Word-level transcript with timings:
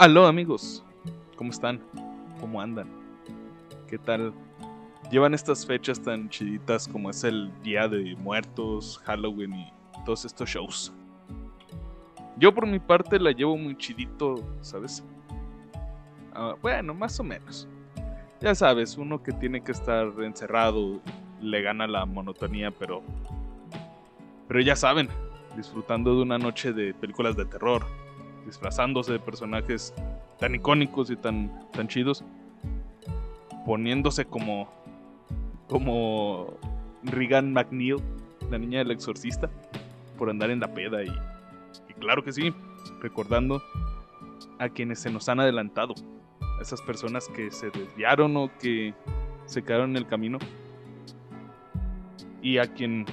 Aló 0.00 0.26
amigos, 0.26 0.82
¿cómo 1.36 1.50
están? 1.50 1.78
¿Cómo 2.40 2.62
andan? 2.62 2.88
¿Qué 3.86 3.98
tal? 3.98 4.32
Llevan 5.10 5.34
estas 5.34 5.66
fechas 5.66 6.00
tan 6.00 6.30
chiditas 6.30 6.88
como 6.88 7.10
es 7.10 7.22
el 7.22 7.52
Día 7.62 7.86
de 7.86 8.16
Muertos, 8.16 8.98
Halloween 9.04 9.52
y 9.52 9.72
todos 10.06 10.24
estos 10.24 10.48
shows. 10.48 10.90
Yo 12.38 12.54
por 12.54 12.66
mi 12.66 12.78
parte 12.78 13.20
la 13.20 13.32
llevo 13.32 13.58
muy 13.58 13.76
chidito, 13.76 14.36
¿sabes? 14.62 15.04
Ah, 16.32 16.54
bueno, 16.62 16.94
más 16.94 17.20
o 17.20 17.22
menos. 17.22 17.68
Ya 18.40 18.54
sabes, 18.54 18.96
uno 18.96 19.22
que 19.22 19.32
tiene 19.32 19.62
que 19.62 19.72
estar 19.72 20.06
encerrado 20.22 21.02
le 21.42 21.60
gana 21.60 21.86
la 21.86 22.06
monotonía, 22.06 22.70
pero... 22.70 23.02
Pero 24.48 24.60
ya 24.60 24.76
saben, 24.76 25.10
disfrutando 25.54 26.16
de 26.16 26.22
una 26.22 26.38
noche 26.38 26.72
de 26.72 26.94
películas 26.94 27.36
de 27.36 27.44
terror, 27.44 27.84
disfrazándose 28.50 29.12
de 29.12 29.20
personajes 29.20 29.94
tan 30.38 30.54
icónicos 30.54 31.10
y 31.10 31.16
tan, 31.16 31.68
tan 31.70 31.86
chidos, 31.86 32.24
poniéndose 33.64 34.24
como, 34.24 34.68
como 35.68 36.54
Regan 37.04 37.52
McNeil, 37.52 37.96
la 38.50 38.58
niña 38.58 38.80
del 38.80 38.90
exorcista, 38.90 39.48
por 40.18 40.30
andar 40.30 40.50
en 40.50 40.60
la 40.60 40.74
peda 40.74 41.04
y, 41.04 41.08
y 41.88 41.94
claro 41.94 42.24
que 42.24 42.32
sí, 42.32 42.52
recordando 43.00 43.62
a 44.58 44.68
quienes 44.68 44.98
se 44.98 45.10
nos 45.10 45.28
han 45.28 45.38
adelantado, 45.40 45.94
a 46.58 46.62
esas 46.62 46.82
personas 46.82 47.28
que 47.28 47.50
se 47.50 47.70
desviaron 47.70 48.36
o 48.36 48.50
que 48.58 48.92
se 49.46 49.62
quedaron 49.62 49.90
en 49.90 49.96
el 49.96 50.06
camino 50.06 50.38
y 52.42 52.58
a 52.58 52.66
quien 52.66 53.06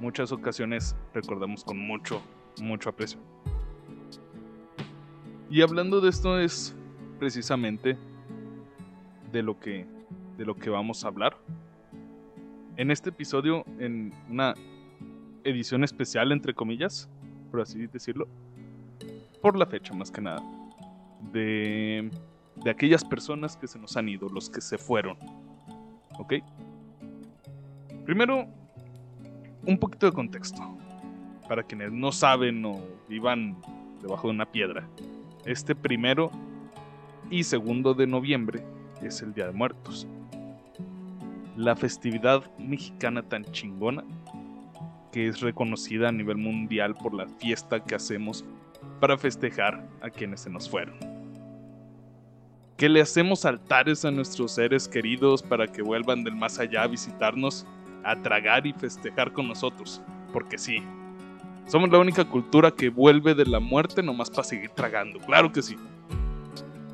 muchas 0.00 0.32
ocasiones 0.32 0.96
recordamos 1.12 1.64
con 1.64 1.78
mucho, 1.78 2.22
mucho 2.60 2.90
aprecio. 2.90 3.18
Y 5.50 5.62
hablando 5.62 6.00
de 6.00 6.10
esto 6.10 6.38
es 6.38 6.74
precisamente 7.18 7.96
de 9.32 9.42
lo 9.42 9.58
que 9.58 9.86
de 10.36 10.44
lo 10.44 10.54
que 10.54 10.70
vamos 10.70 11.04
a 11.04 11.08
hablar. 11.08 11.36
En 12.76 12.90
este 12.90 13.10
episodio 13.10 13.64
en 13.78 14.12
una 14.28 14.54
edición 15.42 15.82
especial 15.82 16.30
entre 16.32 16.54
comillas, 16.54 17.08
por 17.50 17.60
así 17.60 17.86
decirlo, 17.88 18.28
por 19.42 19.56
la 19.56 19.66
fecha 19.66 19.94
más 19.94 20.10
que 20.10 20.20
nada 20.20 20.42
de 21.32 22.10
de 22.62 22.70
aquellas 22.70 23.04
personas 23.04 23.56
que 23.56 23.66
se 23.66 23.78
nos 23.78 23.96
han 23.96 24.08
ido, 24.08 24.28
los 24.28 24.50
que 24.50 24.60
se 24.60 24.78
fueron. 24.78 25.16
¿Ok? 26.18 26.34
Primero, 28.04 28.46
un 29.64 29.78
poquito 29.78 30.06
de 30.06 30.12
contexto. 30.12 30.60
Para 31.48 31.62
quienes 31.62 31.92
no 31.92 32.12
saben 32.12 32.64
o 32.64 32.80
vivan 33.08 33.56
debajo 34.02 34.28
de 34.28 34.34
una 34.34 34.46
piedra. 34.46 34.86
Este 35.48 35.74
primero 35.74 36.30
y 37.30 37.42
segundo 37.42 37.94
de 37.94 38.06
noviembre 38.06 38.62
es 39.00 39.22
el 39.22 39.32
Día 39.32 39.46
de 39.46 39.52
Muertos. 39.52 40.06
La 41.56 41.74
festividad 41.74 42.44
mexicana 42.58 43.22
tan 43.22 43.46
chingona 43.46 44.04
que 45.10 45.26
es 45.26 45.40
reconocida 45.40 46.10
a 46.10 46.12
nivel 46.12 46.36
mundial 46.36 46.94
por 46.94 47.14
la 47.14 47.26
fiesta 47.26 47.82
que 47.82 47.94
hacemos 47.94 48.44
para 49.00 49.16
festejar 49.16 49.88
a 50.02 50.10
quienes 50.10 50.42
se 50.42 50.50
nos 50.50 50.68
fueron. 50.68 50.98
Que 52.76 52.90
le 52.90 53.00
hacemos 53.00 53.46
altares 53.46 54.04
a 54.04 54.10
nuestros 54.10 54.52
seres 54.52 54.86
queridos 54.86 55.42
para 55.42 55.66
que 55.66 55.80
vuelvan 55.80 56.24
del 56.24 56.36
más 56.36 56.58
allá 56.58 56.82
a 56.82 56.88
visitarnos, 56.88 57.66
a 58.04 58.16
tragar 58.16 58.66
y 58.66 58.74
festejar 58.74 59.32
con 59.32 59.48
nosotros. 59.48 60.02
Porque 60.30 60.58
sí, 60.58 60.82
somos 61.68 61.90
la 61.90 61.98
única 61.98 62.24
cultura 62.24 62.70
que 62.70 62.88
vuelve 62.88 63.34
de 63.34 63.46
la 63.46 63.60
muerte 63.60 64.02
nomás 64.02 64.30
para 64.30 64.44
seguir 64.44 64.70
tragando, 64.70 65.20
claro 65.20 65.52
que 65.52 65.62
sí. 65.62 65.76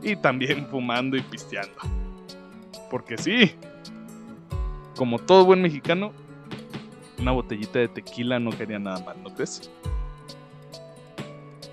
Y 0.03 0.17
también 0.17 0.67
fumando 0.67 1.17
y 1.17 1.23
pisteando. 1.23 1.77
Porque 2.91 3.17
sí, 3.17 3.53
como 4.97 5.19
todo 5.19 5.45
buen 5.45 5.63
mexicano, 5.63 6.13
una 7.19 7.33
botellita 7.33 7.79
de 7.79 7.89
tequila 7.89 8.39
no 8.39 8.51
quería 8.51 8.79
nada 8.79 9.03
mal, 9.05 9.17
¿no 9.23 9.35
crees? 9.35 9.71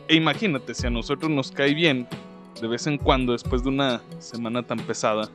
E 0.08 0.16
imagínate, 0.16 0.74
si 0.74 0.88
a 0.88 0.90
nosotros 0.90 1.30
nos 1.30 1.52
cae 1.52 1.74
bien, 1.74 2.08
de 2.62 2.68
vez 2.68 2.86
en 2.86 2.98
cuando, 2.98 3.32
después 3.34 3.64
de 3.64 3.70
una 3.70 4.02
semana 4.20 4.62
tan 4.62 4.80
pesada, 4.80 5.30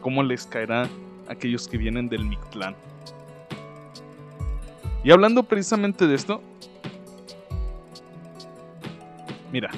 ¿cómo 0.00 0.22
les 0.22 0.46
caerá 0.46 0.84
a 1.28 1.32
aquellos 1.32 1.68
que 1.68 1.76
vienen 1.76 2.08
del 2.08 2.24
Mictlán? 2.24 2.74
Y 5.02 5.10
hablando 5.10 5.42
precisamente 5.42 6.06
de 6.06 6.14
esto, 6.14 6.42
mira, 9.52 9.70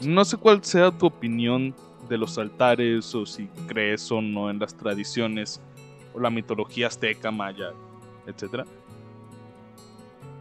no 0.00 0.24
sé 0.24 0.36
cuál 0.38 0.64
sea 0.64 0.90
tu 0.90 1.06
opinión 1.06 1.74
de 2.08 2.16
los 2.16 2.38
altares 2.38 3.14
o 3.14 3.26
si 3.26 3.46
crees 3.66 4.10
o 4.10 4.22
no 4.22 4.50
en 4.50 4.58
las 4.58 4.74
tradiciones 4.74 5.60
o 6.14 6.20
la 6.20 6.30
mitología 6.30 6.86
azteca, 6.86 7.30
maya, 7.30 7.72
etc. 8.26 8.66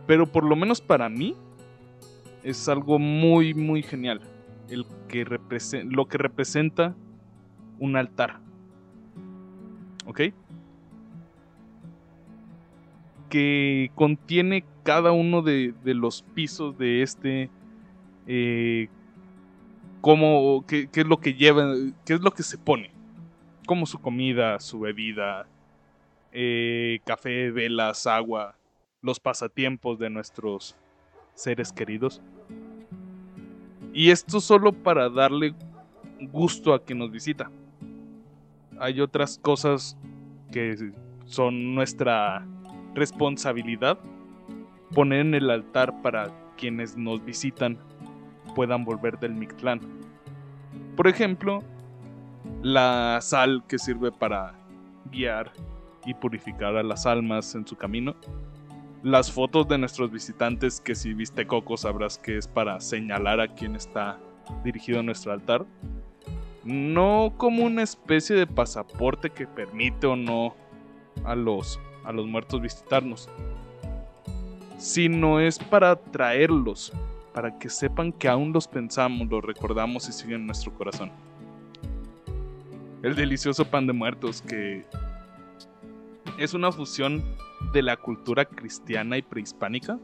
Pero 0.07 0.25
por 0.25 0.45
lo 0.45 0.55
menos 0.55 0.79
para 0.79 1.09
mí 1.09 1.35
es 2.43 2.69
algo 2.69 2.99
muy, 2.99 3.53
muy 3.53 3.83
genial 3.83 4.21
el 4.69 4.85
que 5.07 5.25
lo 5.85 6.07
que 6.07 6.17
representa 6.17 6.95
un 7.79 7.97
altar. 7.97 8.39
¿Ok? 10.05 10.21
Que 13.29 13.91
contiene 13.95 14.65
cada 14.83 15.11
uno 15.11 15.41
de, 15.41 15.73
los 15.83 16.23
pisos 16.33 16.77
de 16.77 17.03
este. 17.03 17.49
Eh, 18.27 18.89
cómo, 20.01 20.65
qué, 20.67 20.89
es 20.91 21.07
lo 21.07 21.17
que 21.17 21.33
lleva, 21.33 21.73
qué 22.05 22.13
es 22.13 22.21
lo 22.21 22.31
que 22.31 22.43
se 22.43 22.57
pone. 22.57 22.91
Como 23.65 23.85
su 23.85 23.99
comida, 23.99 24.59
su 24.59 24.79
bebida, 24.79 25.47
eh, 26.31 26.99
café, 27.05 27.51
velas, 27.51 28.07
agua, 28.07 28.55
los 29.01 29.19
pasatiempos 29.19 29.99
de 29.99 30.09
nuestros 30.09 30.75
seres 31.35 31.71
queridos. 31.71 32.21
Y 33.93 34.11
esto 34.11 34.39
solo 34.39 34.73
para 34.73 35.09
darle 35.09 35.53
gusto 36.31 36.73
a 36.73 36.83
quien 36.83 36.99
nos 36.99 37.11
visita. 37.11 37.49
Hay 38.79 39.01
otras 39.01 39.37
cosas 39.37 39.97
que 40.51 40.91
son 41.25 41.75
nuestra 41.75 42.45
responsabilidad 42.95 43.99
poner 44.93 45.21
en 45.21 45.35
el 45.35 45.49
altar 45.49 46.01
para 46.01 46.31
quienes 46.57 46.97
nos 46.97 47.23
visitan 47.23 47.77
puedan 48.55 48.83
volver 48.83 49.19
del 49.19 49.33
Mictlán. 49.33 49.79
Por 50.95 51.07
ejemplo, 51.07 51.63
la 52.61 53.19
sal 53.21 53.63
que 53.67 53.77
sirve 53.77 54.11
para 54.11 54.53
guiar 55.11 55.51
y 56.05 56.13
purificar 56.13 56.75
a 56.75 56.83
las 56.83 57.05
almas 57.05 57.55
en 57.55 57.65
su 57.65 57.75
camino. 57.75 58.15
Las 59.03 59.31
fotos 59.31 59.67
de 59.67 59.77
nuestros 59.77 60.11
visitantes 60.11 60.81
que 60.81 60.95
si 60.95 61.13
viste 61.13 61.47
Coco 61.47 61.77
sabrás 61.77 62.17
que 62.17 62.37
es 62.37 62.47
para 62.47 62.79
señalar 62.81 63.39
a 63.39 63.47
quien 63.47 63.75
está 63.75 64.19
dirigido 64.63 64.99
a 64.99 65.03
nuestro 65.03 65.31
altar. 65.31 65.65
No 66.65 67.33
como 67.37 67.63
una 67.63 67.83
especie 67.83 68.35
de 68.35 68.45
pasaporte 68.45 69.29
que 69.29 69.47
permite 69.47 70.07
o 70.07 70.15
no 70.15 70.55
a 71.23 71.35
los 71.35 71.79
a 72.03 72.11
los 72.11 72.27
muertos 72.27 72.61
visitarnos, 72.61 73.29
sino 74.77 75.39
es 75.39 75.59
para 75.59 75.95
traerlos, 75.95 76.93
para 77.33 77.57
que 77.59 77.69
sepan 77.69 78.11
que 78.11 78.27
aún 78.27 78.53
los 78.53 78.67
pensamos, 78.67 79.27
los 79.29 79.43
recordamos 79.43 80.07
y 80.09 80.11
siguen 80.11 80.41
en 80.41 80.45
nuestro 80.47 80.73
corazón. 80.73 81.11
El 83.01 83.15
delicioso 83.15 83.65
pan 83.65 83.87
de 83.87 83.93
muertos 83.93 84.41
que 84.41 84.85
es 86.37 86.53
una 86.53 86.71
fusión 86.71 87.23
de 87.73 87.81
la 87.81 87.97
cultura 87.97 88.45
cristiana 88.45 89.17
y 89.17 89.21
prehispánica 89.21 89.99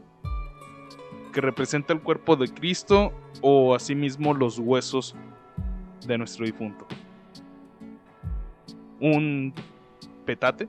que 1.32 1.40
representa 1.42 1.92
el 1.92 2.00
cuerpo 2.00 2.36
de 2.36 2.48
Cristo 2.48 3.12
o 3.42 3.74
asimismo 3.74 4.32
los 4.32 4.58
huesos 4.58 5.14
de 6.06 6.16
nuestro 6.16 6.46
difunto. 6.46 6.86
Un 9.00 9.52
petate 10.24 10.66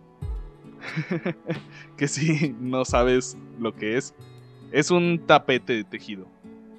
que 1.98 2.07
si 2.07 2.56
no 2.60 2.86
sabes 2.86 3.38
lo 3.60 3.75
que 3.75 3.98
es, 3.98 4.13
es 4.72 4.92
un 4.92 5.24
tapete 5.25 5.74
de 5.74 5.84
tejido, 5.84 6.28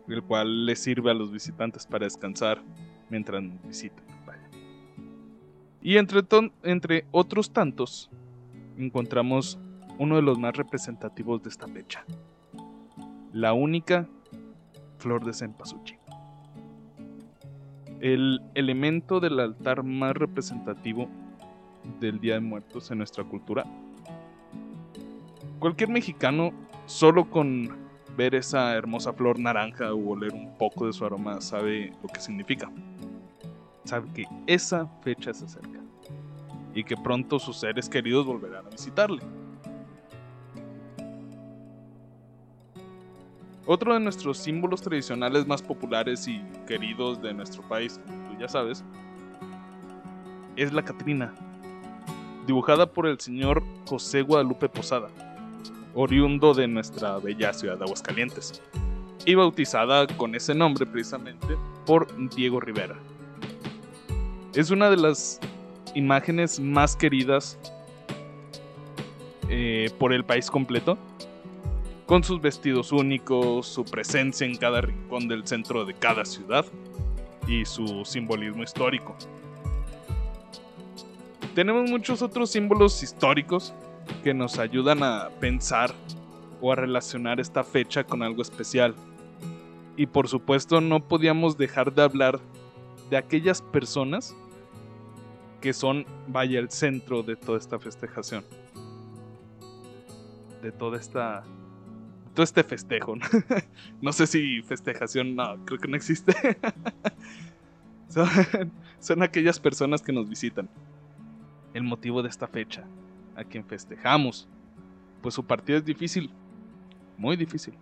el 0.08 0.22
cual 0.22 0.66
le 0.66 0.76
sirve 0.76 1.10
a 1.10 1.14
los 1.14 1.32
visitantes 1.32 1.86
para 1.86 2.04
descansar 2.04 2.62
mientras 3.10 3.42
visitan. 3.66 4.04
Y 5.80 5.96
entre, 5.96 6.20
entre 6.64 7.06
otros 7.12 7.52
tantos, 7.52 8.10
encontramos 8.76 9.58
uno 9.98 10.16
de 10.16 10.22
los 10.22 10.38
más 10.38 10.56
representativos 10.56 11.42
de 11.42 11.50
esta 11.50 11.68
fecha, 11.68 12.04
la 13.32 13.52
única 13.52 14.08
flor 14.98 15.24
de 15.24 15.32
cempasúchil. 15.32 15.98
El 18.00 18.40
elemento 18.54 19.18
del 19.18 19.40
altar 19.40 19.82
más 19.82 20.14
representativo 20.16 21.08
del 22.00 22.20
Día 22.20 22.34
de 22.34 22.40
Muertos 22.40 22.90
en 22.90 22.98
nuestra 22.98 23.24
cultura 23.24 23.64
cualquier 25.58 25.90
mexicano 25.90 26.52
solo 26.86 27.28
con 27.28 27.76
ver 28.16 28.34
esa 28.34 28.74
hermosa 28.74 29.12
flor 29.12 29.38
naranja 29.38 29.92
o 29.92 30.10
oler 30.10 30.32
un 30.32 30.56
poco 30.58 30.86
de 30.86 30.92
su 30.92 31.04
aroma 31.04 31.40
sabe 31.40 31.92
lo 32.02 32.08
que 32.08 32.20
significa. 32.20 32.70
Sabe 33.84 34.12
que 34.12 34.24
esa 34.46 34.86
fecha 35.02 35.32
se 35.32 35.44
acerca 35.44 35.80
y 36.74 36.84
que 36.84 36.96
pronto 36.96 37.38
sus 37.38 37.58
seres 37.58 37.88
queridos 37.88 38.26
volverán 38.26 38.66
a 38.66 38.70
visitarle. 38.70 39.22
Otro 43.66 43.92
de 43.92 44.00
nuestros 44.00 44.38
símbolos 44.38 44.80
tradicionales 44.80 45.46
más 45.46 45.62
populares 45.62 46.26
y 46.26 46.42
queridos 46.66 47.20
de 47.20 47.34
nuestro 47.34 47.62
país, 47.68 48.00
tú 48.06 48.38
ya 48.38 48.48
sabes, 48.48 48.82
es 50.56 50.72
la 50.72 50.82
Catrina, 50.82 51.34
dibujada 52.46 52.90
por 52.90 53.06
el 53.06 53.20
señor 53.20 53.62
José 53.86 54.22
Guadalupe 54.22 54.68
Posada, 54.68 55.08
oriundo 55.94 56.54
de 56.54 56.68
nuestra 56.68 57.18
bella 57.18 57.52
ciudad 57.52 57.78
de 57.78 57.84
Aguascalientes, 57.84 58.62
y 59.24 59.34
bautizada 59.34 60.06
con 60.06 60.34
ese 60.34 60.54
nombre 60.54 60.86
precisamente 60.86 61.56
por 61.84 62.06
Diego 62.34 62.60
Rivera. 62.60 62.96
Es 64.54 64.70
una 64.70 64.90
de 64.90 64.96
las 64.96 65.40
imágenes 65.94 66.58
más 66.60 66.96
queridas 66.96 67.58
eh, 69.48 69.90
por 69.98 70.12
el 70.12 70.24
país 70.24 70.50
completo, 70.50 70.98
con 72.06 72.24
sus 72.24 72.40
vestidos 72.40 72.90
únicos, 72.90 73.66
su 73.66 73.84
presencia 73.84 74.46
en 74.46 74.56
cada 74.56 74.80
rincón 74.80 75.28
del 75.28 75.46
centro 75.46 75.84
de 75.84 75.94
cada 75.94 76.24
ciudad 76.24 76.64
y 77.46 77.64
su 77.64 78.04
simbolismo 78.04 78.62
histórico. 78.62 79.14
Tenemos 81.54 81.90
muchos 81.90 82.22
otros 82.22 82.50
símbolos 82.50 83.02
históricos 83.02 83.74
que 84.22 84.34
nos 84.34 84.58
ayudan 84.58 85.02
a 85.02 85.30
pensar 85.40 85.92
o 86.60 86.72
a 86.72 86.76
relacionar 86.76 87.40
esta 87.40 87.64
fecha 87.64 88.04
con 88.04 88.22
algo 88.22 88.42
especial. 88.42 88.94
Y 89.96 90.06
por 90.06 90.28
supuesto 90.28 90.80
no 90.80 91.00
podíamos 91.00 91.56
dejar 91.56 91.92
de 91.94 92.02
hablar 92.02 92.40
de 93.10 93.16
aquellas 93.16 93.62
personas 93.62 94.36
que 95.60 95.72
son, 95.72 96.06
vaya, 96.28 96.60
el 96.60 96.70
centro 96.70 97.22
de 97.22 97.36
toda 97.36 97.58
esta 97.58 97.78
festejación. 97.78 98.44
De 100.62 100.72
toda 100.72 100.98
esta 100.98 101.44
todo 102.38 102.44
este 102.44 102.62
festejo. 102.62 103.16
¿no? 104.00 104.12
sé 104.12 104.28
si 104.28 104.62
festejación, 104.62 105.34
no, 105.34 105.56
creo 105.64 105.80
que 105.80 105.88
no 105.88 105.96
existe. 105.96 106.32
son, 109.00 109.22
aquellas 109.24 109.58
personas 109.58 110.02
que 110.02 110.12
nos 110.12 110.28
visitan. 110.28 110.68
El 111.74 111.82
motivo 111.82 112.22
de 112.22 112.28
esta 112.28 112.46
fecha, 112.46 112.84
a 113.38 113.44
quien 113.44 113.64
festejamos, 113.64 114.48
pues 115.22 115.34
su 115.34 115.44
partida 115.44 115.78
es 115.78 115.84
difícil, 115.84 116.30
muy 117.16 117.36
difícil. 117.36 117.74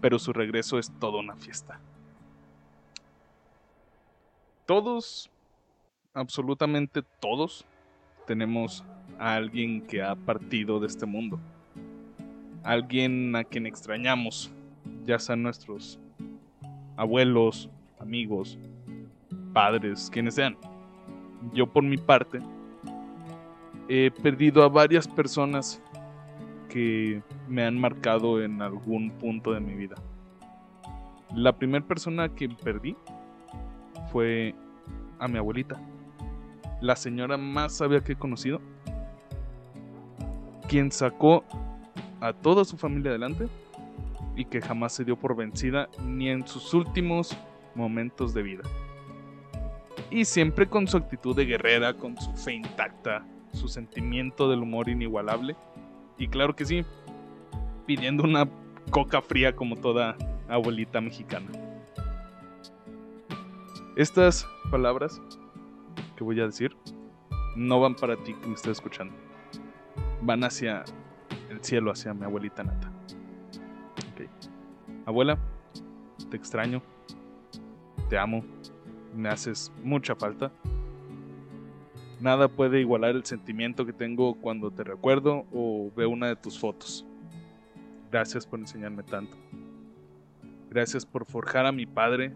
Pero 0.00 0.18
su 0.18 0.32
regreso 0.32 0.78
es 0.78 0.90
toda 0.98 1.20
una 1.20 1.36
fiesta. 1.36 1.78
Todos, 4.66 5.30
absolutamente 6.14 7.02
todos, 7.20 7.64
tenemos 8.26 8.84
a 9.18 9.34
alguien 9.34 9.86
que 9.86 10.02
ha 10.02 10.16
partido 10.16 10.80
de 10.80 10.88
este 10.88 11.06
mundo 11.06 11.38
alguien 12.66 13.34
a 13.36 13.44
quien 13.44 13.64
extrañamos, 13.64 14.50
ya 15.04 15.20
sean 15.20 15.42
nuestros 15.42 16.00
abuelos, 16.96 17.70
amigos, 18.00 18.58
padres, 19.52 20.10
quienes 20.12 20.34
sean. 20.34 20.56
Yo 21.54 21.68
por 21.68 21.84
mi 21.84 21.96
parte 21.96 22.40
he 23.88 24.10
perdido 24.10 24.62
a 24.62 24.68
varias 24.68 25.06
personas 25.06 25.82
que 26.68 27.22
me 27.48 27.64
han 27.64 27.78
marcado 27.78 28.42
en 28.42 28.60
algún 28.60 29.10
punto 29.10 29.52
de 29.52 29.60
mi 29.60 29.74
vida. 29.74 29.96
La 31.34 31.56
primera 31.56 31.84
persona 31.84 32.28
que 32.28 32.48
perdí 32.48 32.96
fue 34.10 34.54
a 35.18 35.28
mi 35.28 35.38
abuelita, 35.38 35.80
la 36.80 36.96
señora 36.96 37.36
más 37.36 37.76
sabia 37.76 38.02
que 38.02 38.12
he 38.12 38.16
conocido, 38.16 38.60
quien 40.68 40.90
sacó 40.92 41.44
a 42.20 42.32
toda 42.32 42.64
su 42.64 42.76
familia 42.76 43.10
adelante 43.10 43.48
y 44.36 44.44
que 44.44 44.60
jamás 44.60 44.92
se 44.92 45.04
dio 45.04 45.16
por 45.16 45.34
vencida 45.36 45.88
ni 46.02 46.28
en 46.28 46.46
sus 46.46 46.74
últimos 46.74 47.36
momentos 47.74 48.34
de 48.34 48.42
vida. 48.42 48.62
Y 50.10 50.24
siempre 50.24 50.68
con 50.68 50.86
su 50.86 50.96
actitud 50.96 51.34
de 51.34 51.46
guerrera, 51.46 51.94
con 51.94 52.20
su 52.20 52.32
fe 52.32 52.54
intacta, 52.54 53.24
su 53.56 53.68
sentimiento 53.68 54.48
del 54.48 54.62
humor 54.62 54.88
inigualable. 54.88 55.56
Y 56.18 56.28
claro 56.28 56.54
que 56.54 56.64
sí, 56.64 56.84
pidiendo 57.86 58.22
una 58.22 58.48
coca 58.90 59.20
fría 59.20 59.56
como 59.56 59.76
toda 59.76 60.16
abuelita 60.48 61.00
mexicana. 61.00 61.48
Estas 63.96 64.46
palabras 64.70 65.20
que 66.16 66.24
voy 66.24 66.40
a 66.40 66.46
decir 66.46 66.76
no 67.56 67.80
van 67.80 67.94
para 67.94 68.16
ti 68.16 68.34
que 68.34 68.46
me 68.46 68.54
estás 68.54 68.72
escuchando. 68.72 69.14
Van 70.22 70.44
hacia 70.44 70.84
el 71.50 71.62
cielo 71.64 71.90
hacia 71.90 72.14
mi 72.14 72.24
abuelita 72.24 72.62
Nata. 72.62 72.92
Abuela, 75.06 75.38
te 76.30 76.36
extraño, 76.36 76.82
te 78.08 78.18
amo, 78.18 78.44
me 79.14 79.28
haces 79.28 79.72
mucha 79.84 80.16
falta. 80.16 80.50
Nada 82.20 82.48
puede 82.48 82.80
igualar 82.80 83.14
el 83.14 83.24
sentimiento 83.24 83.84
que 83.84 83.92
tengo 83.92 84.34
cuando 84.34 84.70
te 84.70 84.84
recuerdo 84.84 85.44
o 85.52 85.90
veo 85.94 86.08
una 86.08 86.28
de 86.28 86.36
tus 86.36 86.58
fotos. 86.58 87.04
Gracias 88.10 88.46
por 88.46 88.58
enseñarme 88.58 89.02
tanto. 89.02 89.36
Gracias 90.70 91.04
por 91.04 91.26
forjar 91.26 91.66
a 91.66 91.72
mi 91.72 91.84
padre 91.84 92.32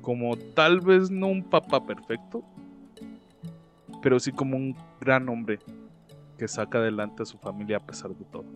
como 0.00 0.36
tal 0.36 0.80
vez 0.80 1.10
no 1.10 1.26
un 1.26 1.42
papá 1.42 1.84
perfecto, 1.84 2.42
pero 4.02 4.18
sí 4.18 4.32
como 4.32 4.56
un 4.56 4.76
gran 5.00 5.28
hombre 5.28 5.58
que 6.38 6.48
saca 6.48 6.78
adelante 6.78 7.22
a 7.22 7.26
su 7.26 7.38
familia 7.38 7.78
a 7.78 7.86
pesar 7.86 8.14
de 8.14 8.24
todo. 8.24 8.46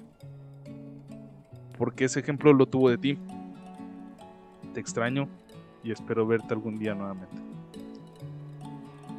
Porque 1.76 2.04
ese 2.04 2.20
ejemplo 2.20 2.52
lo 2.52 2.66
tuvo 2.66 2.88
de 2.88 2.98
ti. 2.98 3.18
Te 4.72 4.80
extraño 4.80 5.28
y 5.82 5.90
espero 5.90 6.26
verte 6.26 6.54
algún 6.54 6.78
día 6.78 6.94
nuevamente. 6.94 7.36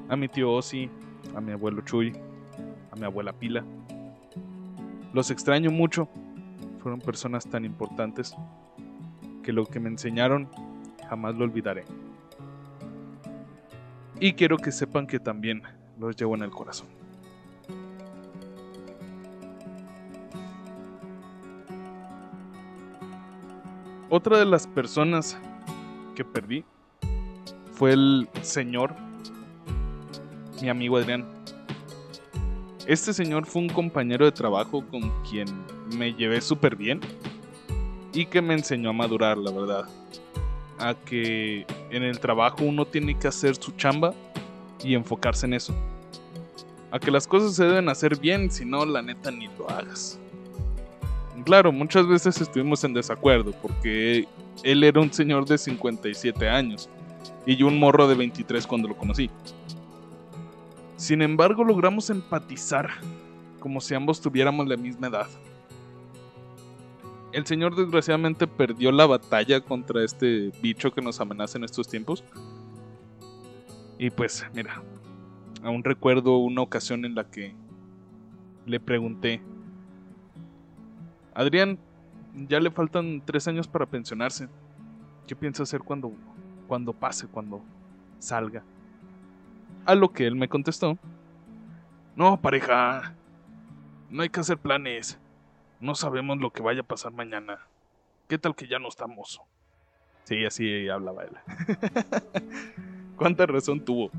A 0.08 0.16
mi 0.16 0.28
tío 0.28 0.52
Ozzy, 0.52 0.90
a 1.36 1.42
mi 1.42 1.52
abuelo 1.52 1.82
Chuy, 1.82 2.14
a 2.92 2.96
mi 2.96 3.06
abuela 3.06 3.34
Pila. 3.34 3.64
Los 5.14 5.32
extraño 5.32 5.72
mucho. 5.72 6.08
Fueron 6.80 7.00
personas 7.00 7.48
tan 7.48 7.66
importantes 7.66 8.36
que 9.44 9.54
lo 9.54 9.66
que 9.66 9.80
me 9.80 9.90
enseñaron 9.90 10.50
jamás 11.08 11.36
lo 11.36 11.44
olvidaré. 11.44 11.86
Y 14.20 14.34
quiero 14.34 14.58
que 14.58 14.72
sepan 14.72 15.08
que 15.08 15.20
también 15.20 15.62
los 16.00 16.16
llevo 16.16 16.36
en 16.36 16.44
el 16.44 16.52
corazón. 16.52 16.88
Otra 24.10 24.38
de 24.38 24.46
las 24.46 24.68
personas 24.68 25.40
que 26.16 26.26
perdí 26.26 26.66
fue 27.72 27.94
el 27.94 28.28
señor, 28.42 28.94
mi 30.62 30.70
amigo 30.70 30.98
Adrián. 30.98 31.21
Este 32.88 33.14
señor 33.14 33.46
fue 33.46 33.62
un 33.62 33.70
compañero 33.70 34.26
de 34.26 34.32
trabajo 34.32 34.84
con 34.90 35.12
quien 35.24 35.48
me 35.96 36.14
llevé 36.14 36.42
súper 36.42 36.76
bien 36.76 37.00
y 38.12 38.26
que 38.26 38.42
me 38.42 38.56
enseñó 38.56 38.90
a 38.90 38.94
madurar, 38.94 39.38
la 39.38 39.52
verdad. 39.52 39.86
A 40.80 40.96
que 40.96 41.66
en 41.92 42.04
el 42.04 42.20
trabajo 42.20 42.64
uno 42.64 42.86
tiene 42.86 43.18
que 43.18 43.28
hacer 43.28 43.56
su 43.56 43.72
chamba 43.74 44.14
y 44.84 44.96
enfocarse 44.96 45.46
en 45.46 45.54
eso. 45.54 45.76
A 46.90 47.00
que 47.00 47.12
las 47.12 47.28
cosas 47.28 47.56
se 47.56 47.66
deben 47.66 47.88
hacer 47.88 48.20
bien, 48.20 48.50
si 48.50 48.66
no, 48.66 48.84
la 48.84 49.02
neta 49.02 49.30
ni 49.30 49.48
lo 49.60 49.70
hagas. 49.70 50.20
Claro, 51.46 51.72
muchas 51.72 52.08
veces 52.08 52.40
estuvimos 52.42 52.84
en 52.84 52.94
desacuerdo 52.94 53.52
porque 53.62 54.28
él 54.64 54.84
era 54.84 55.00
un 55.00 55.12
señor 55.14 55.46
de 55.46 55.58
57 55.58 56.50
años 56.50 56.90
y 57.46 57.56
yo 57.56 57.68
un 57.68 57.80
morro 57.80 58.08
de 58.08 58.16
23 58.16 58.66
cuando 58.68 58.88
lo 58.88 58.98
conocí. 58.98 59.30
Sin 61.02 61.24
embargo, 61.24 61.64
logramos 61.64 62.12
empatizar 62.12 62.92
como 63.60 63.82
si 63.82 63.96
ambos 63.96 64.22
tuviéramos 64.22 64.68
la 64.68 64.78
misma 64.78 65.08
edad. 65.08 65.28
El 67.32 67.44
señor 67.48 67.76
desgraciadamente 67.76 68.46
perdió 68.46 68.92
la 68.92 69.08
batalla 69.08 69.62
contra 69.62 70.04
este 70.04 70.52
bicho 70.62 70.92
que 70.92 71.02
nos 71.02 71.20
amenaza 71.20 71.58
en 71.58 71.64
estos 71.64 71.88
tiempos. 71.88 72.24
Y 73.98 74.12
pues, 74.12 74.46
mira, 74.54 74.84
aún 75.64 75.84
recuerdo 75.84 76.38
una 76.38 76.62
ocasión 76.62 77.04
en 77.04 77.16
la 77.16 77.24
que 77.24 77.56
le 78.68 78.80
pregunté 78.80 79.42
Adrián, 81.34 81.80
ya 82.48 82.60
le 82.60 82.70
faltan 82.70 83.24
tres 83.26 83.48
años 83.48 83.68
para 83.68 83.88
pensionarse. 83.88 84.50
¿Qué 85.26 85.36
piensa 85.36 85.64
hacer 85.64 85.80
cuando, 85.80 86.14
cuando 86.68 86.94
pase, 86.94 87.26
cuando 87.26 87.64
salga? 88.20 88.64
A 89.86 89.96
lo 89.96 90.12
que 90.12 90.28
él 90.28 90.36
me 90.36 90.48
contestó. 90.48 90.98
No, 92.16 92.40
pareja. 92.40 93.16
No 94.10 94.22
hay 94.22 94.30
que 94.30 94.40
hacer 94.40 94.58
planes. 94.58 95.20
No 95.80 95.96
sabemos 95.96 96.38
lo 96.40 96.52
que 96.52 96.62
vaya 96.62 96.82
a 96.82 96.84
pasar 96.84 97.12
mañana. 97.12 97.60
¿Qué 98.28 98.38
tal 98.38 98.56
que 98.56 98.68
ya 98.68 98.80
no 98.80 98.88
está 98.88 99.08
mozo? 99.08 99.44
Sí, 100.26 100.46
así 100.46 100.88
hablaba 100.88 101.24
él. 101.24 101.36
¿Cuánta 103.16 103.46
razón 103.46 103.84
tuvo? 103.84 104.12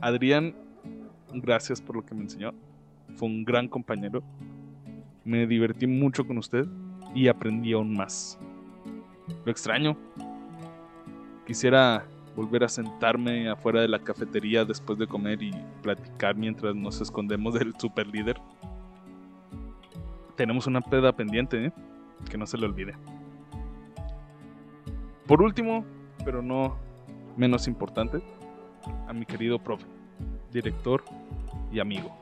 Adrián, 0.00 0.54
gracias 1.32 1.80
por 1.80 1.96
lo 1.96 2.04
que 2.04 2.14
me 2.14 2.22
enseñó. 2.22 2.52
Fue 3.16 3.28
un 3.28 3.44
gran 3.44 3.68
compañero. 3.68 4.22
Me 5.24 5.46
divertí 5.46 5.86
mucho 5.86 6.26
con 6.26 6.38
usted 6.38 6.66
y 7.14 7.28
aprendí 7.28 7.72
aún 7.72 7.94
más. 7.94 8.38
Lo 9.44 9.52
extraño. 9.52 9.96
Quisiera 11.46 12.04
volver 12.34 12.64
a 12.64 12.68
sentarme 12.68 13.48
afuera 13.48 13.80
de 13.80 13.88
la 13.88 13.98
cafetería 13.98 14.64
después 14.64 14.98
de 14.98 15.06
comer 15.06 15.42
y 15.42 15.52
platicar 15.82 16.36
mientras 16.36 16.74
nos 16.74 17.00
escondemos 17.00 17.54
del 17.54 17.74
super 17.78 18.06
líder. 18.06 18.40
Tenemos 20.36 20.66
una 20.66 20.80
peda 20.80 21.12
pendiente, 21.12 21.66
¿eh? 21.66 21.72
que 22.30 22.38
no 22.38 22.46
se 22.46 22.56
le 22.56 22.66
olvide. 22.66 22.94
Por 25.26 25.42
último, 25.42 25.84
pero 26.24 26.42
no 26.42 26.76
menos 27.36 27.68
importante, 27.68 28.22
a 29.06 29.12
mi 29.12 29.24
querido 29.24 29.58
profe, 29.58 29.86
director 30.50 31.04
y 31.70 31.80
amigo, 31.80 32.14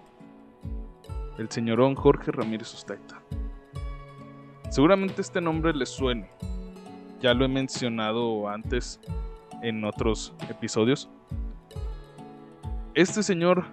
el 1.39 1.49
señorón 1.51 1.95
Jorge 1.95 2.31
Ramírez 2.31 2.73
Ustaita. 2.75 3.21
Seguramente 4.69 5.21
este 5.21 5.41
nombre 5.41 5.73
le 5.73 5.87
suene, 5.87 6.31
ya 7.21 7.35
lo 7.35 7.45
he 7.45 7.49
mencionado 7.49 8.49
antes 8.49 9.01
en 9.63 9.85
otros 9.85 10.33
episodios. 10.49 11.09
Este 12.95 13.23
señor 13.23 13.65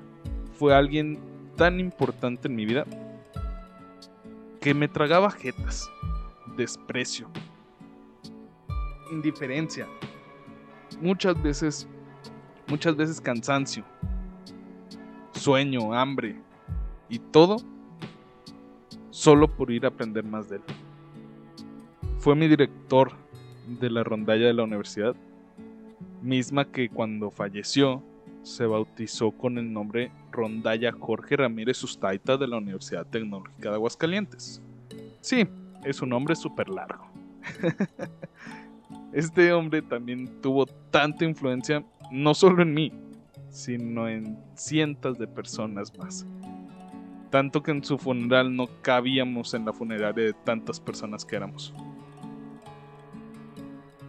fue 0.57 0.75
alguien 0.75 1.19
tan 1.55 1.79
importante 1.79 2.47
en 2.47 2.55
mi 2.55 2.65
vida 2.65 2.85
que 4.61 4.73
me 4.73 4.87
tragaba 4.87 5.31
jetas, 5.31 5.89
desprecio, 6.55 7.27
indiferencia, 9.11 9.87
muchas 11.01 11.41
veces, 11.41 11.87
muchas 12.67 12.95
veces 12.95 13.21
cansancio, 13.21 13.83
sueño, 15.33 15.93
hambre 15.93 16.41
y 17.09 17.19
todo 17.19 17.57
solo 19.09 19.47
por 19.47 19.71
ir 19.71 19.85
a 19.85 19.89
aprender 19.89 20.23
más 20.23 20.49
de 20.49 20.57
él. 20.57 20.61
Fue 22.19 22.35
mi 22.35 22.47
director 22.47 23.13
de 23.79 23.89
la 23.89 24.03
rondalla 24.03 24.47
de 24.47 24.53
la 24.53 24.63
universidad 24.63 25.15
misma 26.21 26.65
que 26.65 26.89
cuando 26.89 27.31
falleció 27.31 28.03
se 28.43 28.65
bautizó 28.65 29.31
con 29.31 29.57
el 29.57 29.71
nombre 29.71 30.11
Rondalla 30.31 30.91
Jorge 30.91 31.35
Ramírez 31.35 31.77
Sustaita 31.77 32.37
de 32.37 32.47
la 32.47 32.57
Universidad 32.57 33.05
Tecnológica 33.05 33.69
de 33.69 33.75
Aguascalientes. 33.75 34.61
Sí, 35.21 35.47
es 35.83 36.01
un 36.01 36.09
nombre 36.09 36.35
súper 36.35 36.69
largo. 36.69 37.07
este 39.13 39.51
hombre 39.51 39.81
también 39.81 40.41
tuvo 40.41 40.65
tanta 40.65 41.25
influencia, 41.25 41.83
no 42.11 42.33
solo 42.33 42.61
en 42.61 42.73
mí, 42.73 42.93
sino 43.49 44.07
en 44.07 44.37
cientos 44.55 45.17
de 45.17 45.27
personas 45.27 45.95
más. 45.97 46.25
Tanto 47.29 47.61
que 47.61 47.71
en 47.71 47.83
su 47.83 47.97
funeral 47.97 48.55
no 48.55 48.67
cabíamos 48.81 49.53
en 49.53 49.65
la 49.65 49.73
funeraria 49.73 50.27
de 50.27 50.33
tantas 50.33 50.79
personas 50.79 51.25
que 51.25 51.35
éramos. 51.35 51.73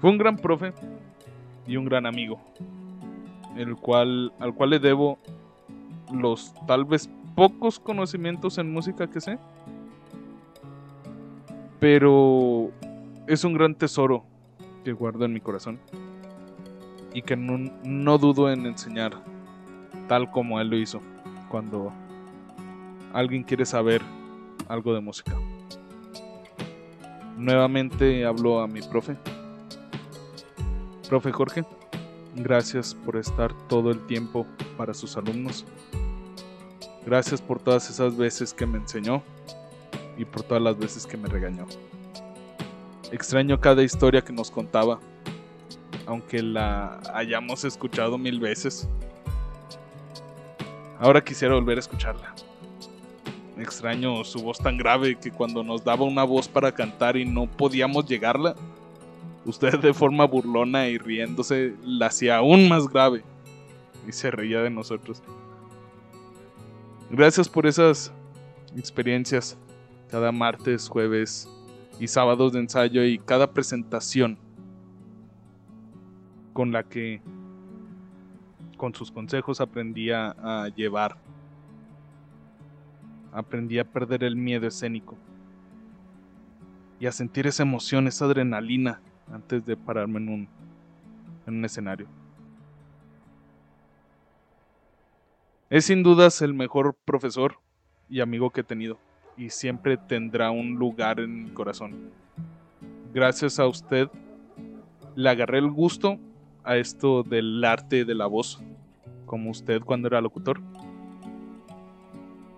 Fue 0.00 0.10
un 0.10 0.18
gran 0.18 0.36
profe, 0.36 0.72
y 1.68 1.76
un 1.76 1.84
gran 1.84 2.06
amigo, 2.06 2.40
el 3.56 3.76
cual, 3.76 4.32
al 4.40 4.54
cual 4.54 4.70
le 4.70 4.78
debo 4.78 5.18
los 6.12 6.54
tal 6.66 6.86
vez 6.86 7.08
pocos 7.36 7.78
conocimientos 7.78 8.56
en 8.56 8.72
música 8.72 9.08
que 9.08 9.20
sé, 9.20 9.38
pero 11.78 12.70
es 13.26 13.44
un 13.44 13.52
gran 13.52 13.74
tesoro 13.74 14.24
que 14.82 14.92
guardo 14.92 15.26
en 15.26 15.34
mi 15.34 15.40
corazón 15.40 15.78
y 17.12 17.20
que 17.22 17.36
no, 17.36 17.70
no 17.84 18.18
dudo 18.18 18.50
en 18.50 18.64
enseñar 18.64 19.12
tal 20.08 20.30
como 20.30 20.60
él 20.60 20.68
lo 20.70 20.78
hizo 20.78 21.00
cuando 21.50 21.92
alguien 23.12 23.42
quiere 23.42 23.66
saber 23.66 24.00
algo 24.68 24.94
de 24.94 25.00
música. 25.00 25.36
Nuevamente 27.36 28.24
hablo 28.24 28.60
a 28.60 28.66
mi 28.66 28.80
profe, 28.80 29.16
Profe 31.08 31.32
Jorge, 31.32 31.64
gracias 32.34 32.94
por 32.94 33.16
estar 33.16 33.54
todo 33.66 33.90
el 33.90 34.06
tiempo 34.06 34.46
para 34.76 34.92
sus 34.92 35.16
alumnos. 35.16 35.64
Gracias 37.06 37.40
por 37.40 37.58
todas 37.58 37.88
esas 37.88 38.14
veces 38.14 38.52
que 38.52 38.66
me 38.66 38.76
enseñó 38.76 39.22
y 40.18 40.26
por 40.26 40.42
todas 40.42 40.62
las 40.62 40.76
veces 40.76 41.06
que 41.06 41.16
me 41.16 41.26
regañó. 41.26 41.66
Extraño 43.10 43.58
cada 43.58 43.82
historia 43.82 44.20
que 44.20 44.34
nos 44.34 44.50
contaba, 44.50 45.00
aunque 46.04 46.42
la 46.42 47.00
hayamos 47.14 47.64
escuchado 47.64 48.18
mil 48.18 48.38
veces. 48.38 48.86
Ahora 50.98 51.24
quisiera 51.24 51.54
volver 51.54 51.78
a 51.78 51.80
escucharla. 51.80 52.34
Extraño 53.56 54.24
su 54.24 54.40
voz 54.40 54.58
tan 54.58 54.76
grave 54.76 55.16
que 55.18 55.30
cuando 55.30 55.64
nos 55.64 55.82
daba 55.82 56.04
una 56.04 56.24
voz 56.24 56.48
para 56.48 56.70
cantar 56.70 57.16
y 57.16 57.24
no 57.24 57.46
podíamos 57.46 58.04
llegarla, 58.04 58.54
Usted 59.48 59.80
de 59.80 59.94
forma 59.94 60.26
burlona 60.26 60.88
y 60.88 60.98
riéndose 60.98 61.74
la 61.82 62.08
hacía 62.08 62.36
aún 62.36 62.68
más 62.68 62.86
grave 62.86 63.24
y 64.06 64.12
se 64.12 64.30
reía 64.30 64.60
de 64.60 64.68
nosotros. 64.68 65.22
Gracias 67.10 67.48
por 67.48 67.66
esas 67.66 68.12
experiencias 68.76 69.56
cada 70.10 70.32
martes, 70.32 70.86
jueves 70.86 71.48
y 71.98 72.08
sábados 72.08 72.52
de 72.52 72.58
ensayo 72.58 73.02
y 73.04 73.18
cada 73.18 73.50
presentación 73.50 74.36
con 76.52 76.70
la 76.70 76.82
que 76.82 77.22
con 78.76 78.94
sus 78.94 79.10
consejos 79.10 79.62
aprendí 79.62 80.10
a 80.10 80.68
llevar. 80.76 81.16
Aprendí 83.32 83.78
a 83.78 83.90
perder 83.90 84.24
el 84.24 84.36
miedo 84.36 84.66
escénico 84.66 85.16
y 87.00 87.06
a 87.06 87.12
sentir 87.12 87.46
esa 87.46 87.62
emoción, 87.62 88.08
esa 88.08 88.26
adrenalina 88.26 89.00
antes 89.32 89.64
de 89.64 89.76
pararme 89.76 90.18
en 90.18 90.28
un, 90.28 90.48
en 91.46 91.56
un 91.56 91.64
escenario. 91.64 92.06
Es 95.70 95.86
sin 95.86 96.02
dudas 96.02 96.40
el 96.40 96.54
mejor 96.54 96.96
profesor 97.04 97.58
y 98.08 98.20
amigo 98.20 98.50
que 98.50 98.62
he 98.62 98.64
tenido 98.64 98.98
y 99.36 99.50
siempre 99.50 99.96
tendrá 99.96 100.50
un 100.50 100.76
lugar 100.76 101.20
en 101.20 101.44
mi 101.44 101.50
corazón. 101.50 102.10
Gracias 103.12 103.58
a 103.58 103.66
usted 103.66 104.08
le 105.14 105.28
agarré 105.28 105.58
el 105.58 105.70
gusto 105.70 106.18
a 106.64 106.76
esto 106.76 107.22
del 107.22 107.62
arte 107.64 108.04
de 108.04 108.14
la 108.14 108.26
voz, 108.26 108.60
como 109.26 109.50
usted 109.50 109.82
cuando 109.82 110.08
era 110.08 110.20
locutor. 110.20 110.60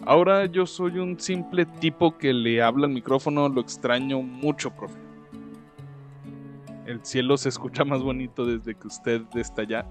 Ahora 0.06 0.46
yo 0.46 0.66
soy 0.66 0.98
un 0.98 1.18
simple 1.18 1.66
tipo 1.66 2.16
que 2.16 2.32
le 2.32 2.62
habla 2.62 2.86
al 2.86 2.92
micrófono, 2.92 3.48
lo 3.48 3.60
extraño 3.60 4.22
mucho, 4.22 4.70
profe 4.70 5.09
el 6.90 7.04
cielo 7.04 7.36
se 7.36 7.48
escucha 7.48 7.84
más 7.84 8.02
bonito 8.02 8.44
desde 8.44 8.74
que 8.74 8.86
usted 8.86 9.22
está 9.34 9.62
allá. 9.62 9.86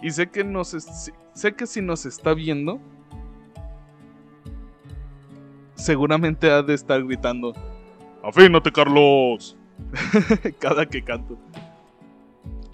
Y 0.00 0.10
sé 0.10 0.30
que 0.30 0.44
nos 0.44 0.68
sé 0.68 1.54
que 1.54 1.66
si 1.66 1.82
nos 1.82 2.06
está 2.06 2.34
viendo, 2.34 2.80
seguramente 5.74 6.50
ha 6.50 6.62
de 6.62 6.74
estar 6.74 7.02
gritando: 7.02 7.52
¡Afínate, 8.22 8.70
Carlos! 8.70 9.56
Cada 10.60 10.86
que 10.86 11.02
canto. 11.02 11.36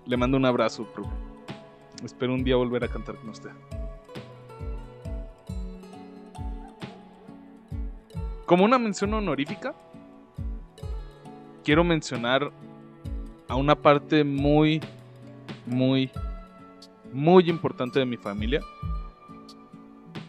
Le 0.06 0.16
mando 0.16 0.36
un 0.36 0.44
abrazo, 0.44 0.86
Espero 2.04 2.34
un 2.34 2.42
día 2.42 2.56
volver 2.56 2.84
a 2.84 2.88
cantar 2.88 3.16
con 3.16 3.30
usted. 3.30 3.50
Como 8.44 8.64
una 8.64 8.78
mención 8.78 9.14
honorífica, 9.14 9.74
quiero 11.70 11.84
mencionar 11.84 12.50
a 13.46 13.54
una 13.54 13.76
parte 13.76 14.24
muy, 14.24 14.80
muy, 15.66 16.10
muy 17.12 17.48
importante 17.48 18.00
de 18.00 18.06
mi 18.06 18.16
familia. 18.16 18.60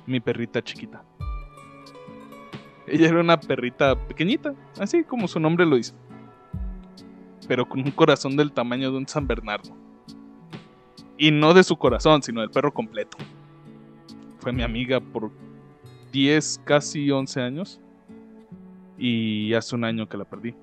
Mi 0.05 0.19
perrita 0.19 0.61
chiquita. 0.61 1.03
Ella 2.85 3.09
era 3.09 3.21
una 3.21 3.39
perrita 3.39 3.95
pequeñita, 4.07 4.53
así 4.79 5.03
como 5.03 5.27
su 5.27 5.39
nombre 5.39 5.65
lo 5.65 5.77
dice. 5.77 5.95
Pero 7.47 7.67
con 7.67 7.79
un 7.79 7.89
corazón 7.89 8.37
del 8.37 8.51
tamaño 8.51 8.91
de 8.91 8.99
un 8.99 9.07
San 9.07 9.25
Bernardo. 9.25 9.75
Y 11.17 11.31
no 11.31 11.55
de 11.55 11.63
su 11.63 11.75
corazón, 11.75 12.21
sino 12.21 12.41
del 12.41 12.51
perro 12.51 12.71
completo. 12.71 13.17
Fue 14.37 14.51
mi 14.51 14.61
amiga 14.61 14.99
por 14.99 15.31
10, 16.11 16.61
casi 16.65 17.09
11 17.09 17.41
años. 17.41 17.81
Y 18.95 19.55
hace 19.55 19.75
un 19.75 19.85
año 19.85 20.07
que 20.07 20.17
la 20.17 20.25
perdí 20.25 20.53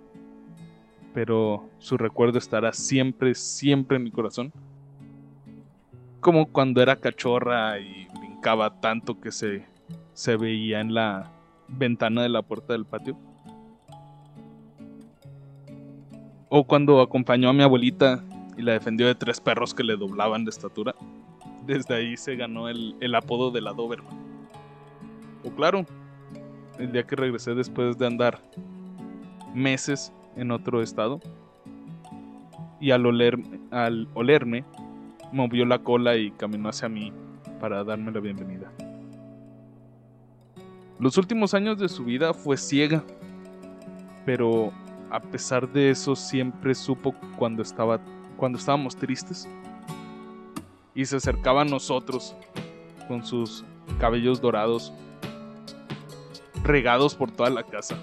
pero 1.18 1.68
su 1.80 1.96
recuerdo 1.96 2.38
estará 2.38 2.72
siempre, 2.72 3.34
siempre 3.34 3.96
en 3.96 4.04
mi 4.04 4.12
corazón. 4.12 4.52
Como 6.20 6.46
cuando 6.46 6.80
era 6.80 6.94
cachorra 6.94 7.80
y 7.80 8.06
brincaba 8.20 8.78
tanto 8.78 9.20
que 9.20 9.32
se, 9.32 9.66
se 10.12 10.36
veía 10.36 10.80
en 10.80 10.94
la 10.94 11.28
ventana 11.66 12.22
de 12.22 12.28
la 12.28 12.42
puerta 12.42 12.72
del 12.72 12.84
patio. 12.84 13.18
O 16.48 16.62
cuando 16.62 17.00
acompañó 17.00 17.48
a 17.48 17.52
mi 17.52 17.64
abuelita 17.64 18.22
y 18.56 18.62
la 18.62 18.74
defendió 18.74 19.08
de 19.08 19.16
tres 19.16 19.40
perros 19.40 19.74
que 19.74 19.82
le 19.82 19.96
doblaban 19.96 20.44
de 20.44 20.50
estatura. 20.50 20.94
Desde 21.66 21.96
ahí 21.96 22.16
se 22.16 22.36
ganó 22.36 22.68
el, 22.68 22.94
el 23.00 23.12
apodo 23.16 23.50
de 23.50 23.60
la 23.60 23.72
Doberman. 23.72 24.16
O 25.44 25.50
claro, 25.50 25.84
el 26.78 26.92
día 26.92 27.02
que 27.02 27.16
regresé 27.16 27.56
después 27.56 27.98
de 27.98 28.06
andar 28.06 28.40
meses 29.52 30.12
en 30.38 30.50
otro 30.50 30.82
estado. 30.82 31.20
Y 32.80 32.92
al, 32.92 33.04
oler, 33.04 33.38
al 33.70 34.08
olerme, 34.14 34.64
movió 35.32 35.66
la 35.66 35.80
cola 35.80 36.16
y 36.16 36.30
caminó 36.30 36.68
hacia 36.68 36.88
mí 36.88 37.12
para 37.60 37.84
darme 37.84 38.12
la 38.12 38.20
bienvenida. 38.20 38.72
Los 40.98 41.18
últimos 41.18 41.54
años 41.54 41.78
de 41.78 41.88
su 41.88 42.04
vida 42.04 42.32
fue 42.32 42.56
ciega, 42.56 43.04
pero 44.24 44.72
a 45.10 45.20
pesar 45.20 45.68
de 45.68 45.90
eso 45.90 46.16
siempre 46.16 46.74
supo 46.74 47.14
cuando 47.36 47.62
estaba 47.62 48.00
cuando 48.36 48.58
estábamos 48.58 48.94
tristes 48.94 49.48
y 50.94 51.04
se 51.04 51.16
acercaba 51.16 51.62
a 51.62 51.64
nosotros 51.64 52.36
con 53.08 53.24
sus 53.24 53.64
cabellos 53.98 54.40
dorados 54.40 54.92
regados 56.62 57.14
por 57.14 57.30
toda 57.30 57.50
la 57.50 57.64
casa. 57.64 57.96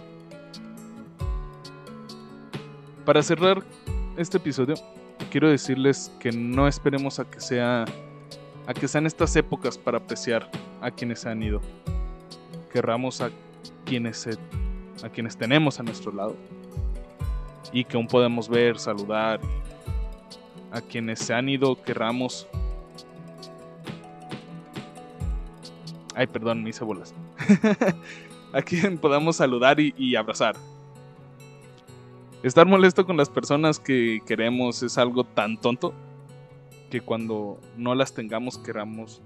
Para 3.05 3.21
cerrar 3.21 3.63
este 4.17 4.37
episodio, 4.37 4.75
quiero 5.29 5.49
decirles 5.49 6.11
que 6.19 6.31
no 6.31 6.67
esperemos 6.67 7.19
a 7.19 7.25
que 7.25 7.39
sea 7.39 7.85
a 8.67 8.73
que 8.73 8.87
sean 8.87 9.05
estas 9.05 9.35
épocas 9.35 9.77
para 9.77 9.99
apreciar 9.99 10.49
a 10.81 10.89
quienes 10.89 11.19
se 11.19 11.29
han 11.29 11.43
ido. 11.43 11.61
Querramos 12.73 13.21
a 13.21 13.29
quienes 13.85 14.27
a 15.03 15.09
quienes 15.09 15.37
tenemos 15.37 15.79
a 15.79 15.83
nuestro 15.83 16.11
lado 16.11 16.35
y 17.71 17.83
que 17.83 17.95
aún 17.95 18.07
podemos 18.07 18.49
ver, 18.49 18.79
saludar, 18.79 19.39
a 20.71 20.81
quienes 20.81 21.19
se 21.19 21.33
han 21.33 21.47
ido, 21.47 21.81
querramos. 21.83 22.47
Ay, 26.15 26.25
perdón, 26.27 26.63
me 26.63 26.69
hice 26.69 26.83
bolas. 26.83 27.13
a 28.53 28.61
quien 28.61 28.97
podamos 28.97 29.35
saludar 29.35 29.79
y, 29.79 30.15
abrazar. 30.15 30.55
Estar 32.45 32.67
molesto 32.67 33.07
con 33.07 33.17
las 33.17 33.27
personas 33.27 33.79
que 33.79 34.21
queremos 34.23 34.83
es 34.83 34.99
algo 34.99 35.23
tan 35.23 35.57
tonto 35.59 35.95
que 36.91 37.01
cuando 37.01 37.59
no 37.75 37.95
las 37.95 38.13
tengamos 38.13 38.59
queramos 38.59 39.19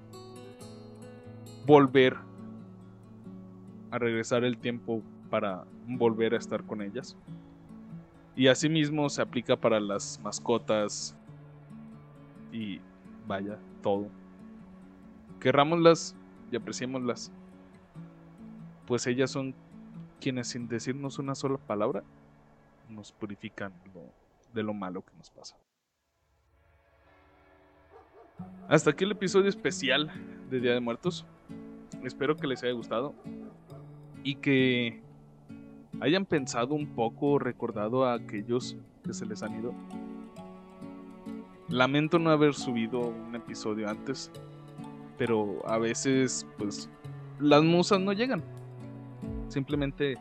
volver 1.66 2.16
a 3.92 3.98
regresar 3.98 4.46
el 4.46 4.58
tiempo 4.58 5.04
para 5.30 5.66
volver 5.86 6.34
a 6.34 6.38
estar 6.38 6.64
con 6.64 6.82
ellas. 6.82 7.18
Y 8.38 8.48
asimismo 8.48 9.10
se 9.10 9.22
aplica 9.22 9.58
para 9.58 9.82
las 9.82 10.18
mascotas 10.24 11.14
y 12.54 12.80
vaya, 13.28 13.60
todo. 13.84 14.08
Querrámoslas 15.42 16.16
y 16.54 16.56
apreciémoslas 16.56 17.34
pues 18.88 19.06
ellas 19.08 19.30
son 19.30 19.54
quienes 20.22 20.48
sin 20.48 20.70
decirnos 20.70 21.20
una 21.20 21.36
sola 21.36 21.58
palabra 21.58 22.02
nos 22.90 23.12
purifican 23.12 23.74
de 24.54 24.64
lo 24.64 24.74
malo 24.74 25.02
que 25.04 25.14
nos 25.18 25.30
pasa. 25.30 25.56
Hasta 28.68 28.92
aquí 28.92 29.04
el 29.04 29.12
episodio 29.12 29.50
especial 29.50 30.12
de 30.50 30.60
Día 30.60 30.74
de 30.74 30.80
Muertos. 30.80 31.26
Espero 32.04 32.36
que 32.36 32.48
les 32.48 32.64
haya 32.64 32.74
gustado 32.74 33.14
y 34.24 34.36
que 34.36 35.02
hayan 36.02 36.26
pensado 36.26 36.76
un 36.76 36.88
poco, 36.88 37.40
recordado 37.40 38.06
a 38.06 38.14
aquellos 38.14 38.78
que 39.04 39.14
se 39.14 39.26
les 39.26 39.44
han 39.44 39.60
ido. 39.60 39.74
Lamento 41.68 42.18
no 42.20 42.32
haber 42.32 42.54
subido 42.54 43.00
un 43.00 43.36
episodio 43.36 43.90
antes, 43.90 44.32
pero 45.18 45.62
a 45.68 45.78
veces 45.78 46.48
pues 46.58 46.90
las 47.40 47.64
musas 47.64 48.00
no 48.00 48.14
llegan 48.14 48.44
simplemente 49.50 50.16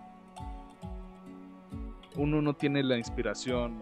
uno 2.18 2.42
no 2.42 2.52
tiene 2.52 2.83
la 2.83 2.98
inspiración 2.98 3.78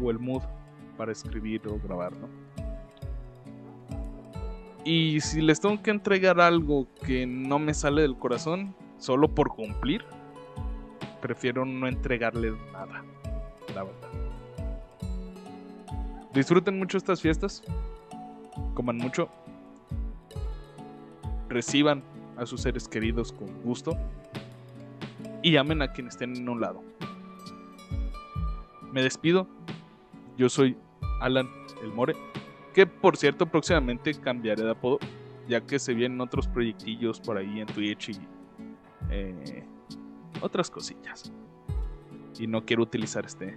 o, 0.00 0.10
el 0.10 0.18
mood 0.18 0.42
para 0.96 1.10
escribir 1.10 1.62
o 1.66 1.80
grabar, 1.80 2.12
¿no? 2.12 2.28
Y 4.84 5.20
si 5.20 5.40
les 5.40 5.60
tengo 5.60 5.82
que 5.82 5.90
entregar 5.90 6.40
algo 6.40 6.86
que 7.04 7.26
no 7.26 7.58
me 7.58 7.74
sale 7.74 8.02
del 8.02 8.16
corazón, 8.16 8.76
solo 8.98 9.34
por 9.34 9.48
cumplir, 9.48 10.04
prefiero 11.20 11.64
no 11.64 11.88
entregarles 11.88 12.52
nada, 12.72 13.02
la 13.74 13.82
verdad. 13.82 14.08
Disfruten 16.32 16.78
mucho 16.78 16.98
estas 16.98 17.20
fiestas, 17.20 17.64
coman 18.74 18.98
mucho, 18.98 19.28
reciban 21.48 22.04
a 22.36 22.44
sus 22.44 22.60
seres 22.60 22.86
queridos 22.86 23.32
con 23.32 23.62
gusto 23.62 23.96
y 25.46 25.56
amen 25.56 25.80
a 25.80 25.92
quienes 25.92 26.14
estén 26.14 26.34
en 26.34 26.48
un 26.48 26.60
lado. 26.60 26.82
Me 28.90 29.00
despido. 29.00 29.46
Yo 30.36 30.48
soy 30.48 30.76
Alan 31.20 31.48
El 31.84 31.92
More, 31.92 32.16
que 32.74 32.84
por 32.84 33.16
cierto 33.16 33.46
próximamente 33.46 34.12
cambiaré 34.14 34.64
de 34.64 34.72
apodo, 34.72 34.98
ya 35.46 35.60
que 35.60 35.78
se 35.78 35.94
vienen 35.94 36.20
otros 36.20 36.48
proyectillos 36.48 37.20
por 37.20 37.36
ahí 37.36 37.60
en 37.60 37.66
Twitch 37.68 38.08
y 38.08 38.18
eh, 39.08 39.64
otras 40.40 40.68
cosillas. 40.68 41.32
Y 42.40 42.48
no 42.48 42.64
quiero 42.64 42.82
utilizar 42.82 43.24
este, 43.24 43.56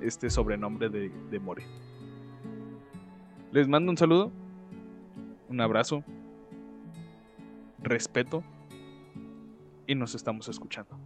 este 0.00 0.30
sobrenombre 0.30 0.88
de 0.88 1.38
More. 1.38 1.64
Les 3.52 3.68
mando 3.68 3.92
un 3.92 3.96
saludo, 3.96 4.32
un 5.48 5.60
abrazo, 5.60 6.02
respeto 7.80 8.42
y 9.86 9.94
nos 9.94 10.16
estamos 10.16 10.48
escuchando. 10.48 10.98